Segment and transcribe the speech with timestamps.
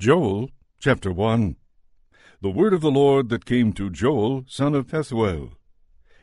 [0.00, 0.48] Joel
[0.78, 1.56] chapter 1
[2.40, 5.50] The word of the Lord that came to Joel, son of Pethuel.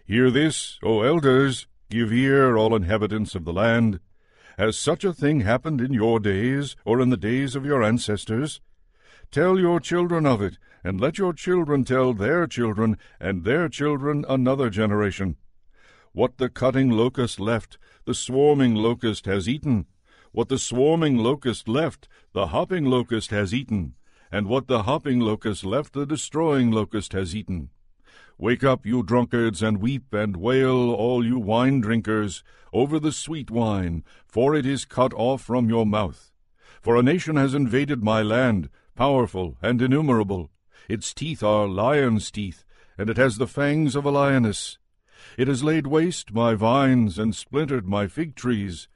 [0.03, 3.99] Hear this, O elders, give ear, all inhabitants of the land.
[4.57, 8.61] Has such a thing happened in your days, or in the days of your ancestors?
[9.29, 14.25] Tell your children of it, and let your children tell their children, and their children
[14.27, 15.35] another generation.
[16.13, 19.85] What the cutting locust left, the swarming locust has eaten.
[20.31, 23.95] What the swarming locust left, the hopping locust has eaten.
[24.31, 27.69] And what the hopping locust left, the destroying locust has eaten.
[28.37, 33.49] Wake up, you drunkards, and weep and wail, all you wine drinkers, over the sweet
[33.49, 36.31] wine, for it is cut off from your mouth.
[36.81, 40.51] For a nation has invaded my land, powerful and innumerable.
[40.87, 42.63] Its teeth are lion's teeth,
[42.97, 44.77] and it has the fangs of a lioness.
[45.37, 48.87] It has laid waste my vines and splintered my fig trees.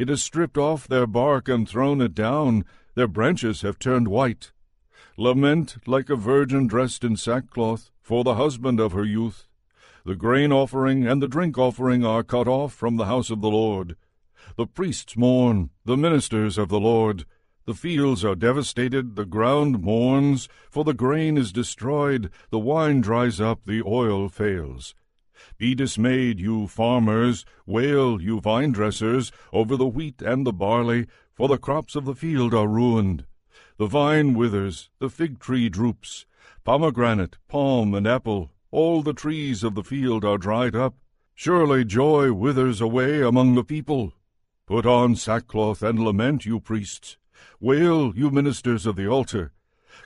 [0.00, 2.64] It has stripped off their bark and thrown it down.
[2.94, 4.50] Their branches have turned white.
[5.18, 9.46] Lament like a virgin dressed in sackcloth for the husband of her youth.
[10.06, 13.50] The grain offering and the drink offering are cut off from the house of the
[13.50, 13.94] Lord.
[14.56, 17.26] The priests mourn, the ministers of the Lord.
[17.66, 23.38] The fields are devastated, the ground mourns, for the grain is destroyed, the wine dries
[23.38, 24.94] up, the oil fails.
[25.58, 31.48] Be dismayed, you farmers, wail, you vine dressers, over the wheat and the barley, for
[31.48, 33.24] the crops of the field are ruined.
[33.78, 36.26] The vine withers, the fig tree droops,
[36.64, 40.94] pomegranate, palm, and apple, all the trees of the field are dried up.
[41.34, 44.12] Surely joy withers away among the people.
[44.66, 47.16] Put on sackcloth and lament, you priests.
[47.58, 49.52] Wail, you ministers of the altar.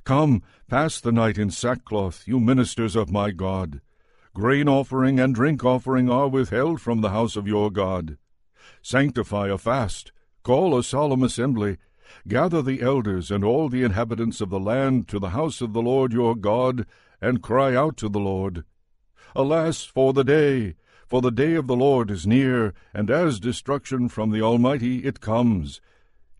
[0.04, 3.80] Come, pass the night in sackcloth, you ministers of my God.
[4.34, 8.18] Grain offering and drink offering are withheld from the house of your God.
[8.82, 10.10] Sanctify a fast,
[10.42, 11.78] call a solemn assembly,
[12.26, 15.80] gather the elders and all the inhabitants of the land to the house of the
[15.80, 16.84] Lord your God,
[17.20, 18.64] and cry out to the Lord.
[19.36, 20.74] Alas for the day!
[21.06, 25.20] For the day of the Lord is near, and as destruction from the Almighty it
[25.20, 25.80] comes.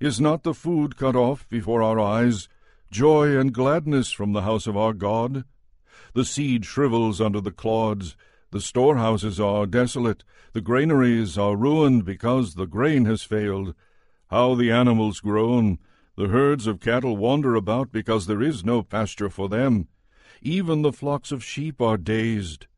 [0.00, 2.48] Is not the food cut off before our eyes,
[2.90, 5.44] joy and gladness from the house of our God?
[6.12, 8.16] The seed shrivels under the clods,
[8.50, 10.22] the storehouses are desolate,
[10.52, 13.74] the granaries are ruined because the grain has failed.
[14.28, 15.78] How the animals groan!
[16.16, 19.88] The herds of cattle wander about because there is no pasture for them.
[20.40, 22.68] Even the flocks of sheep are dazed.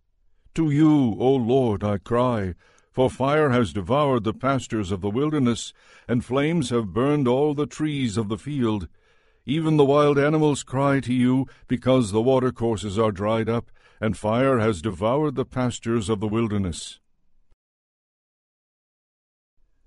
[0.54, 2.54] To you, O Lord, I cry,
[2.90, 5.74] for fire has devoured the pastures of the wilderness,
[6.08, 8.88] and flames have burned all the trees of the field.
[9.48, 13.70] Even the wild animals cry to you, because the watercourses are dried up,
[14.00, 16.98] and fire has devoured the pastures of the wilderness.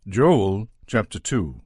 [0.08, 1.62] Joel chapter 2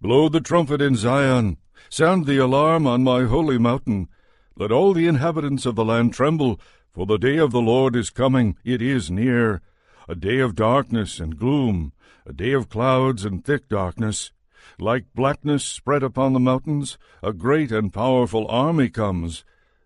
[0.00, 1.58] Blow the trumpet in Zion,
[1.90, 4.08] sound the alarm on my holy mountain.
[4.56, 6.60] Let all the inhabitants of the land tremble,
[6.92, 9.60] for the day of the Lord is coming, it is near.
[10.08, 11.92] A day of darkness and gloom,
[12.24, 14.30] a day of clouds and thick darkness.
[14.78, 19.44] Like blackness spread upon the mountains, a great and powerful army comes.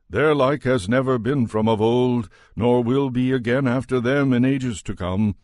[0.09, 4.45] Their like has never been from of old, nor will be again after them in
[4.45, 5.35] ages to come.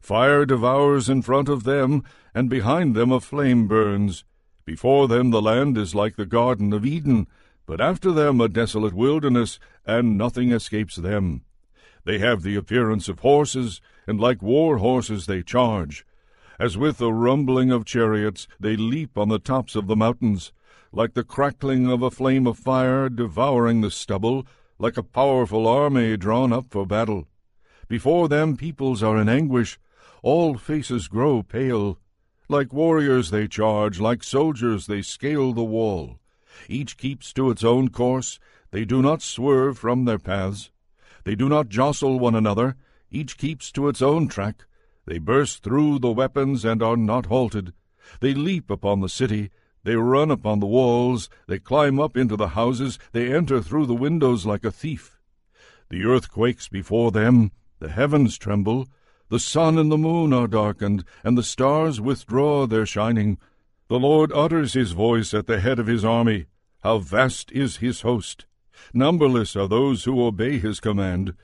[0.00, 2.02] Fire devours in front of them,
[2.34, 4.24] and behind them a flame burns.
[4.66, 7.26] Before them the land is like the Garden of Eden,
[7.66, 11.42] but after them a desolate wilderness, and nothing escapes them.
[12.04, 16.04] They have the appearance of horses, and like war horses they charge.
[16.58, 20.52] As with the rumbling of chariots, they leap on the tops of the mountains,
[20.92, 24.46] like the crackling of a flame of fire devouring the stubble,
[24.78, 27.26] like a powerful army drawn up for battle.
[27.88, 29.80] Before them peoples are in anguish,
[30.22, 31.98] all faces grow pale.
[32.48, 36.20] Like warriors they charge, like soldiers they scale the wall.
[36.68, 38.38] Each keeps to its own course,
[38.70, 40.70] they do not swerve from their paths.
[41.24, 42.76] They do not jostle one another,
[43.10, 44.66] each keeps to its own track.
[45.06, 47.72] They burst through the weapons and are not halted.
[48.20, 49.50] They leap upon the city,
[49.82, 53.94] they run upon the walls, they climb up into the houses, they enter through the
[53.94, 55.18] windows like a thief.
[55.90, 58.88] The earth quakes before them, the heavens tremble,
[59.28, 63.38] the sun and the moon are darkened, and the stars withdraw their shining.
[63.88, 66.46] The Lord utters his voice at the head of his army.
[66.82, 68.46] How vast is his host!
[68.92, 71.34] Numberless are those who obey his command.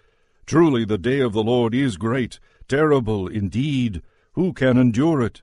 [0.46, 2.40] Truly the day of the Lord is great,
[2.70, 4.00] terrible indeed.
[4.34, 5.42] Who can endure it?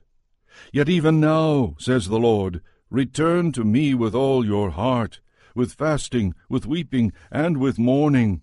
[0.72, 5.20] Yet even now, says the Lord, return to me with all your heart,
[5.54, 8.40] with fasting, with weeping, and with mourning.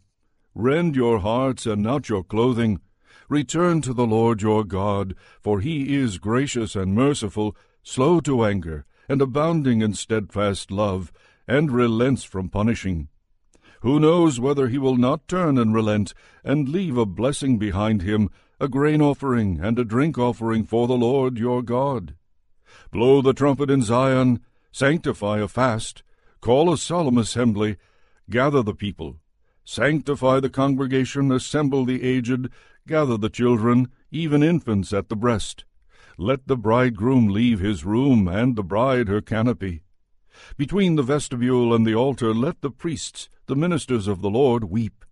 [0.54, 2.80] Rend your hearts and not your clothing.
[3.28, 8.86] Return to the Lord your God, for he is gracious and merciful, slow to anger,
[9.10, 11.12] and abounding in steadfast love,
[11.48, 13.08] and relents from punishing.
[13.81, 18.30] Who knows whether he will not turn and relent, and leave a blessing behind him,
[18.60, 22.16] a grain offering and a drink offering for the Lord your God?
[22.92, 24.40] Blow the trumpet in Zion,
[24.72, 26.04] sanctify a fast,
[26.42, 27.78] call a solemn assembly,
[28.30, 29.18] gather the people,
[29.63, 32.50] sanctify the congregation, assemble the aged,
[32.88, 35.66] gather the children, even infants at the breast.
[36.18, 39.81] Let the bridegroom leave his room, and the bride her canopy.
[40.57, 45.04] Between the vestibule and the altar let the priests, the ministers of the Lord, weep.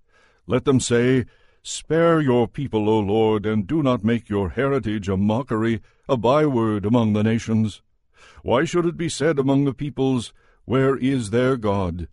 [0.48, 1.26] Let them say,
[1.66, 5.80] Spare your people, O Lord, and do not make your heritage a mockery,
[6.10, 7.82] a byword among the nations.
[8.42, 10.34] Why should it be said among the peoples,
[10.66, 12.10] Where is their God?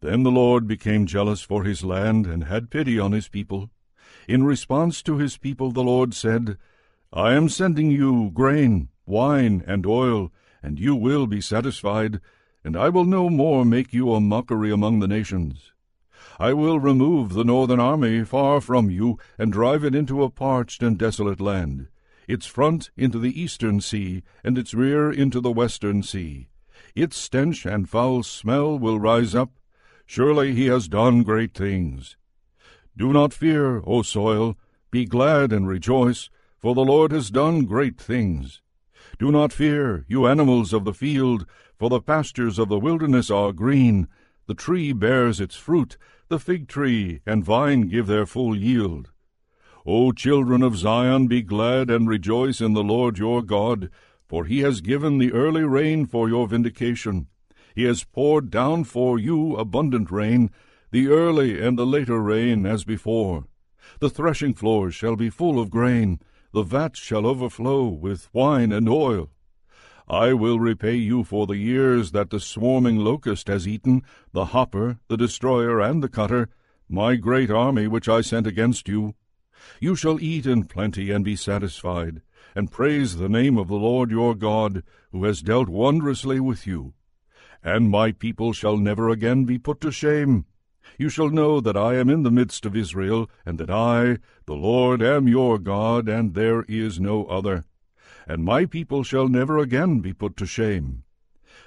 [0.00, 3.70] Then the Lord became jealous for his land, and had pity on his people.
[4.28, 6.58] In response to his people the Lord said,
[7.10, 10.30] I am sending you grain, wine, and oil,
[10.62, 12.20] and you will be satisfied,
[12.62, 15.72] and I will no more make you a mockery among the nations.
[16.38, 20.82] I will remove the northern army far from you, and drive it into a parched
[20.82, 21.88] and desolate land,
[22.26, 26.48] its front into the eastern sea, and its rear into the western sea.
[26.94, 29.52] Its stench and foul smell will rise up.
[30.06, 32.16] Surely he has done great things.
[32.96, 34.56] Do not fear, O soil,
[34.90, 38.60] be glad and rejoice, for the Lord has done great things.
[39.18, 41.46] Do not fear, you animals of the field,
[41.76, 44.08] for the pastures of the wilderness are green.
[44.46, 45.96] The tree bears its fruit,
[46.28, 49.10] the fig tree and vine give their full yield.
[49.86, 53.90] O children of Zion, be glad and rejoice in the Lord your God,
[54.26, 57.28] for he has given the early rain for your vindication.
[57.74, 60.50] He has poured down for you abundant rain,
[60.90, 63.46] the early and the later rain as before.
[64.00, 66.20] The threshing floors shall be full of grain,
[66.52, 69.30] the vats shall overflow with wine and oil.
[70.08, 74.02] I will repay you for the years that the swarming locust has eaten,
[74.32, 76.50] the hopper, the destroyer, and the cutter,
[76.90, 79.14] my great army which I sent against you.
[79.80, 82.20] You shall eat in plenty and be satisfied,
[82.54, 86.92] and praise the name of the Lord your God, who has dealt wondrously with you.
[87.62, 90.44] And my people shall never again be put to shame.
[90.98, 94.54] You shall know that I am in the midst of Israel, and that I, the
[94.54, 97.64] Lord, am your God, and there is no other
[98.26, 101.02] and my people shall never again be put to shame.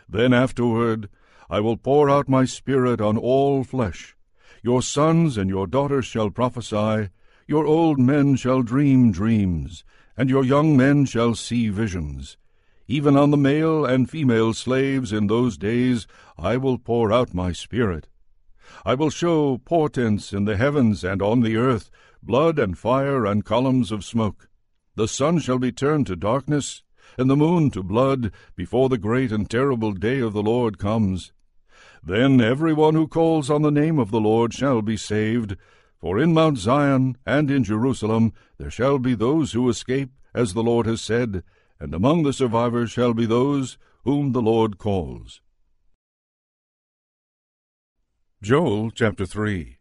[0.09, 1.09] Then afterward
[1.49, 4.15] I will pour out my Spirit on all flesh.
[4.61, 7.09] Your sons and your daughters shall prophesy,
[7.47, 9.85] your old men shall dream dreams,
[10.17, 12.37] and your young men shall see visions.
[12.87, 16.07] Even on the male and female slaves in those days
[16.37, 18.07] I will pour out my Spirit.
[18.85, 21.89] I will show portents in the heavens and on the earth,
[22.21, 24.49] blood and fire and columns of smoke.
[24.97, 26.81] The sun shall be turned to darkness,
[27.19, 31.31] and the moon to blood, before the great and terrible day of the Lord comes.
[32.03, 35.55] Then every one who calls on the name of the Lord shall be saved.
[36.01, 40.63] For in Mount Zion and in Jerusalem there shall be those who escape, as the
[40.63, 41.43] Lord has said,
[41.79, 45.41] and among the survivors shall be those whom the Lord calls.
[48.41, 49.76] Joel chapter 3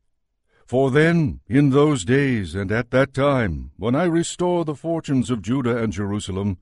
[0.67, 5.41] for then, in those days and at that time, when I restore the fortunes of
[5.41, 6.59] Judah and Jerusalem,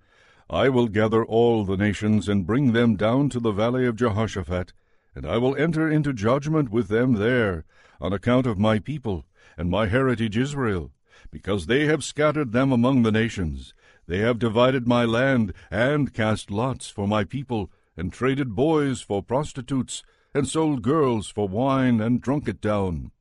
[0.51, 4.75] I will gather all the nations and bring them down to the valley of Jehoshaphat,
[5.15, 7.65] and I will enter into judgment with them there,
[7.99, 9.25] on account of my people
[9.57, 10.91] and my heritage Israel,
[11.31, 13.73] because they have scattered them among the nations.
[14.07, 19.23] They have divided my land, and cast lots for my people, and traded boys for
[19.23, 20.03] prostitutes,
[20.35, 23.13] and sold girls for wine, and drunk it down.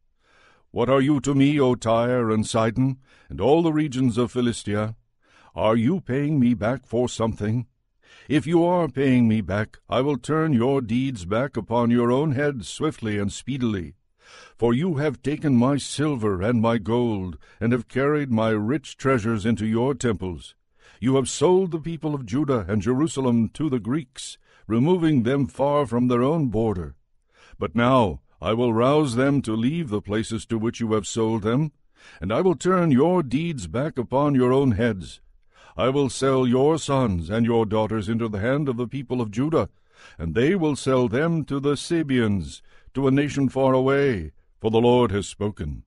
[0.74, 2.98] What are you to me, O Tyre and Sidon,
[3.30, 4.96] and all the regions of Philistia?
[5.53, 7.68] Are you paying me back for something?
[8.27, 12.32] If you are paying me back, I will turn your deeds back upon your own
[12.32, 13.94] head swiftly and speedily.
[14.58, 19.46] For you have taken my silver and my gold, and have carried my rich treasures
[19.46, 20.56] into your temples.
[21.00, 25.86] You have sold the people of Judah and Jerusalem to the Greeks, removing them far
[25.86, 26.96] from their own border.
[27.60, 31.44] But now I will rouse them to leave the places to which you have sold
[31.44, 31.72] them,
[32.20, 35.22] and I will turn your deeds back upon your own heads.
[35.78, 39.32] I will sell your sons and your daughters into the hand of the people of
[39.32, 39.70] Judah,
[40.18, 42.62] and they will sell them to the Sabeans,
[42.94, 45.84] to a nation far away, for the Lord has spoken.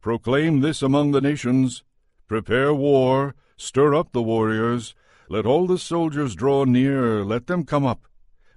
[0.00, 1.84] Proclaim this among the nations.
[2.26, 4.94] Prepare war, stir up the warriors.
[5.28, 8.08] Let all the soldiers draw near, let them come up.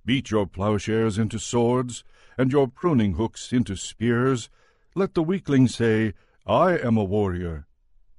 [0.09, 2.03] Beat your plowshares into swords,
[2.35, 4.49] and your pruning hooks into spears.
[4.95, 6.15] Let the weakling say,
[6.47, 7.67] I am a warrior.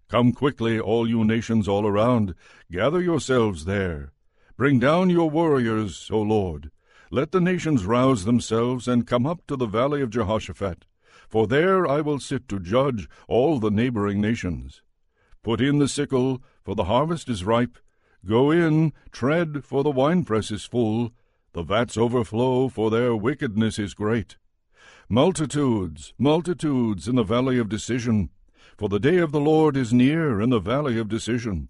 [0.08, 2.36] Come quickly, all you nations all around,
[2.70, 4.12] gather yourselves there.
[4.56, 6.70] Bring down your warriors, O Lord.
[7.10, 10.84] Let the nations rouse themselves and come up to the valley of Jehoshaphat,
[11.28, 14.82] for there I will sit to judge all the neighboring nations.
[15.42, 17.78] Put in the sickle, for the harvest is ripe.
[18.24, 21.12] Go in, tread, for the winepress is full.
[21.52, 24.36] The vats overflow, for their wickedness is great.
[25.08, 28.30] Multitudes, multitudes in the valley of decision,
[28.78, 31.68] for the day of the Lord is near in the valley of decision.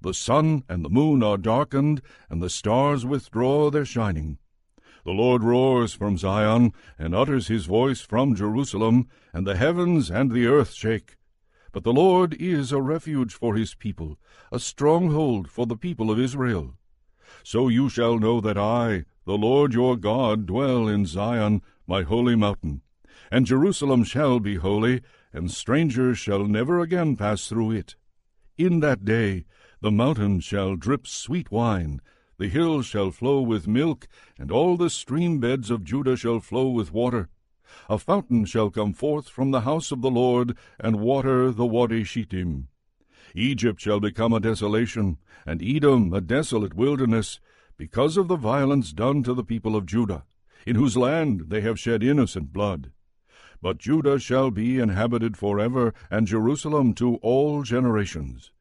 [0.00, 4.38] The sun and the moon are darkened, and the stars withdraw their shining.
[5.04, 10.32] The Lord roars from Zion, and utters his voice from Jerusalem, and the heavens and
[10.32, 11.16] the earth shake.
[11.70, 14.18] But the Lord is a refuge for his people,
[14.50, 16.74] a stronghold for the people of Israel.
[17.44, 22.36] So you shall know that I, the Lord your God, dwell in Zion, my holy
[22.36, 22.82] mountain.
[23.30, 27.96] And Jerusalem shall be holy, and strangers shall never again pass through it.
[28.56, 29.44] In that day
[29.80, 32.00] the mountains shall drip sweet wine,
[32.38, 34.08] the hills shall flow with milk,
[34.38, 37.28] and all the stream beds of Judah shall flow with water.
[37.88, 42.02] A fountain shall come forth from the house of the Lord, and water the Wadi
[42.02, 42.68] Shittim.
[43.34, 47.40] Egypt shall become a desolation, and Edom a desolate wilderness,
[47.80, 50.22] because of the violence done to the people of Judah,
[50.66, 52.92] in whose land they have shed innocent blood.
[53.62, 58.52] But Judah shall be inhabited forever, and Jerusalem to all generations.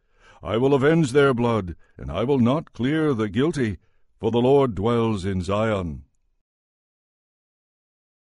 [0.42, 3.80] I will avenge their blood, and I will not clear the guilty,
[4.22, 6.04] for the Lord dwells in Zion.